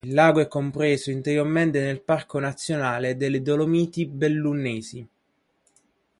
[0.03, 5.07] Il lago è compreso interamente nel parco nazionale delle Dolomiti Bellunesi.